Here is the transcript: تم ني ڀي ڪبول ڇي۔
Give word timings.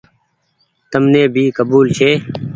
تم 0.91 1.03
ني 1.13 1.21
ڀي 1.33 1.45
ڪبول 1.57 1.85
ڇي۔ 1.97 2.11